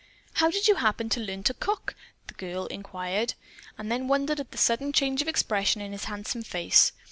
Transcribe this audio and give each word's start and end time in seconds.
"How 0.33 0.49
did 0.49 0.67
you 0.67 0.77
happen 0.77 1.09
to 1.09 1.19
learn 1.19 1.41
how 1.41 1.43
to 1.43 1.53
cook?" 1.53 1.93
the 2.25 2.33
girl 2.33 2.65
inquired, 2.65 3.35
and 3.77 3.91
then 3.91 4.07
wondered 4.07 4.39
at 4.39 4.49
the 4.49 4.57
sudden 4.57 4.91
change 4.93 5.21
of 5.21 5.27
expression 5.27 5.79
in 5.79 5.91
his 5.91 6.05
handsome 6.05 6.41
face. 6.41 6.91